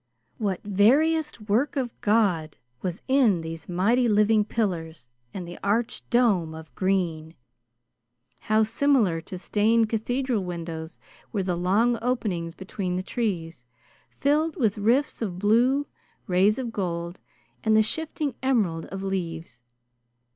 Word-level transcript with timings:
What 0.39 0.63
veriest 0.63 1.41
work 1.47 1.75
of 1.75 1.93
God 2.01 2.57
was 2.81 3.03
in 3.07 3.41
these 3.41 3.69
mighty 3.69 4.07
living 4.09 4.43
pillars 4.43 5.07
and 5.31 5.47
the 5.47 5.59
arched 5.63 6.09
dome 6.09 6.55
of 6.55 6.73
green! 6.73 7.35
How 8.39 8.63
similar 8.63 9.21
to 9.21 9.37
stained 9.37 9.89
cathedral 9.89 10.43
windows 10.43 10.97
were 11.31 11.43
the 11.43 11.55
long 11.55 11.99
openings 12.01 12.55
between 12.55 12.95
the 12.95 13.03
trees, 13.03 13.63
filled 14.19 14.55
with 14.55 14.79
rifts 14.79 15.21
of 15.21 15.37
blue, 15.37 15.85
rays 16.25 16.57
of 16.57 16.71
gold, 16.71 17.19
and 17.63 17.77
the 17.77 17.83
shifting 17.83 18.33
emerald 18.41 18.85
of 18.87 19.03
leaves! 19.03 19.61